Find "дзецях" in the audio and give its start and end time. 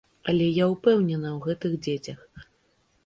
1.89-2.19